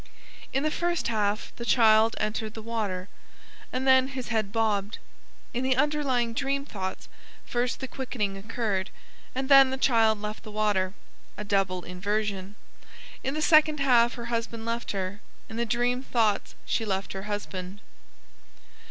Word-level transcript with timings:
In 0.51 0.63
the 0.63 0.71
first 0.71 1.09
half 1.09 1.53
the 1.57 1.63
child 1.63 2.15
entered 2.19 2.55
the 2.55 2.61
water, 2.63 3.07
and 3.71 3.85
then 3.85 4.07
his 4.07 4.29
head 4.29 4.51
bobbed; 4.51 4.97
in 5.53 5.63
the 5.63 5.75
underlying 5.75 6.33
dream 6.33 6.65
thoughts 6.65 7.07
first 7.45 7.79
the 7.79 7.87
quickening 7.87 8.35
occurred, 8.35 8.89
and 9.35 9.47
then 9.47 9.69
the 9.69 9.77
child 9.77 10.19
left 10.19 10.41
the 10.41 10.49
water 10.51 10.95
(a 11.37 11.43
double 11.43 11.83
inversion). 11.83 12.55
In 13.23 13.35
the 13.35 13.43
second 13.43 13.79
half 13.79 14.15
her 14.15 14.25
husband 14.33 14.65
left 14.65 14.91
her; 14.91 15.21
in 15.47 15.57
the 15.57 15.67
dream 15.67 16.01
thoughts 16.01 16.55
she 16.65 16.83
left 16.83 17.13
her 17.13 17.29
husband. 17.29 17.79